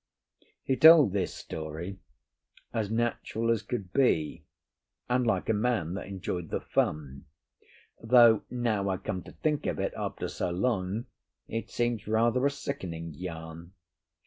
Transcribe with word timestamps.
He 0.63 0.75
told 0.75 1.13
this 1.13 1.31
story 1.31 1.99
as 2.73 2.89
natural 2.89 3.51
as 3.51 3.61
could 3.61 3.93
be, 3.93 4.43
and 5.07 5.27
like 5.27 5.47
a 5.47 5.53
man 5.53 5.93
that 5.93 6.07
enjoyed 6.07 6.49
the 6.49 6.59
fun; 6.59 7.25
though, 8.01 8.41
now 8.49 8.89
I 8.89 8.97
come 8.97 9.21
to 9.21 9.31
think 9.31 9.67
of 9.67 9.77
it 9.77 9.93
after 9.95 10.27
so 10.27 10.49
long, 10.49 11.05
it 11.47 11.69
seems 11.69 12.07
rather 12.07 12.43
a 12.47 12.49
sickening 12.49 13.13
yarn. 13.13 13.73